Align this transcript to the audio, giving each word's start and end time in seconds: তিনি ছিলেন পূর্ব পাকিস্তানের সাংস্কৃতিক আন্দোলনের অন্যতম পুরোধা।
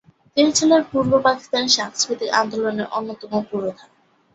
তিনি 0.37 0.49
ছিলেন 0.57 0.81
পূর্ব 0.91 1.11
পাকিস্তানের 1.25 1.75
সাংস্কৃতিক 1.77 2.29
আন্দোলনের 2.41 2.87
অন্যতম 2.97 3.31
পুরোধা। 3.49 3.85